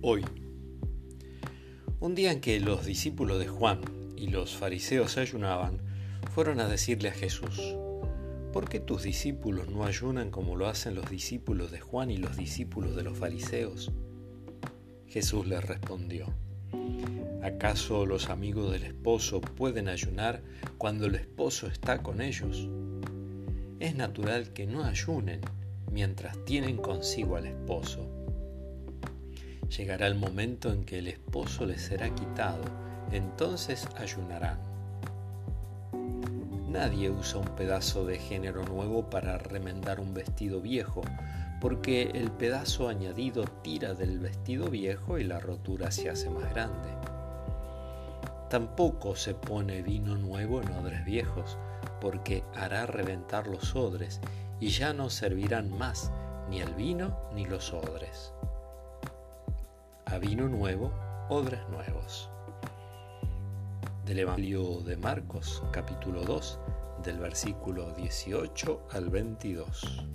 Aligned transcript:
hoy. 0.00 0.24
Un 2.00 2.16
día 2.16 2.32
en 2.32 2.40
que 2.40 2.58
los 2.58 2.84
discípulos 2.84 3.38
de 3.38 3.46
Juan 3.46 3.80
y 4.16 4.26
los 4.26 4.56
fariseos 4.56 5.16
ayunaban, 5.16 5.78
fueron 6.32 6.58
a 6.58 6.66
decirle 6.66 7.10
a 7.10 7.12
Jesús, 7.12 7.76
¿por 8.52 8.68
qué 8.68 8.80
tus 8.80 9.04
discípulos 9.04 9.68
no 9.68 9.84
ayunan 9.84 10.32
como 10.32 10.56
lo 10.56 10.66
hacen 10.66 10.96
los 10.96 11.08
discípulos 11.08 11.70
de 11.70 11.78
Juan 11.78 12.10
y 12.10 12.16
los 12.16 12.36
discípulos 12.36 12.96
de 12.96 13.04
los 13.04 13.16
fariseos? 13.16 13.92
Jesús 15.06 15.46
les 15.46 15.62
respondió, 15.62 16.26
¿acaso 17.44 18.06
los 18.06 18.30
amigos 18.30 18.72
del 18.72 18.82
esposo 18.82 19.40
pueden 19.40 19.86
ayunar 19.88 20.42
cuando 20.78 21.06
el 21.06 21.14
esposo 21.14 21.68
está 21.68 22.02
con 22.02 22.20
ellos? 22.20 22.68
Es 23.78 23.94
natural 23.94 24.52
que 24.52 24.66
no 24.66 24.82
ayunen 24.82 25.42
mientras 25.92 26.44
tienen 26.44 26.76
consigo 26.76 27.36
al 27.36 27.46
esposo. 27.46 28.23
Llegará 29.68 30.06
el 30.06 30.14
momento 30.14 30.72
en 30.72 30.84
que 30.84 30.98
el 30.98 31.08
esposo 31.08 31.66
les 31.66 31.82
será 31.82 32.14
quitado, 32.14 32.62
entonces 33.10 33.88
ayunarán. 33.96 34.58
Nadie 36.68 37.08
usa 37.08 37.38
un 37.38 37.48
pedazo 37.54 38.04
de 38.04 38.18
género 38.18 38.64
nuevo 38.64 39.08
para 39.08 39.38
remendar 39.38 40.00
un 40.00 40.12
vestido 40.12 40.60
viejo, 40.60 41.02
porque 41.60 42.10
el 42.14 42.30
pedazo 42.30 42.88
añadido 42.88 43.44
tira 43.62 43.94
del 43.94 44.18
vestido 44.18 44.68
viejo 44.68 45.18
y 45.18 45.24
la 45.24 45.40
rotura 45.40 45.90
se 45.90 46.10
hace 46.10 46.28
más 46.30 46.52
grande. 46.52 46.90
Tampoco 48.50 49.16
se 49.16 49.34
pone 49.34 49.82
vino 49.82 50.16
nuevo 50.16 50.60
en 50.60 50.72
odres 50.72 51.04
viejos, 51.04 51.58
porque 52.00 52.44
hará 52.54 52.86
reventar 52.86 53.46
los 53.46 53.74
odres 53.74 54.20
y 54.60 54.68
ya 54.68 54.92
no 54.92 55.10
servirán 55.10 55.70
más 55.76 56.12
ni 56.50 56.60
el 56.60 56.74
vino 56.74 57.16
ni 57.34 57.46
los 57.46 57.72
odres. 57.72 58.32
A 60.06 60.18
vino 60.18 60.48
nuevo, 60.48 60.92
odres 61.30 61.66
nuevos. 61.70 62.28
Del 64.04 64.18
Evangelio 64.18 64.80
de 64.82 64.98
Marcos, 64.98 65.62
capítulo 65.72 66.24
2, 66.24 66.60
del 67.02 67.18
versículo 67.18 67.90
18 67.94 68.88
al 68.92 69.08
22. 69.08 70.06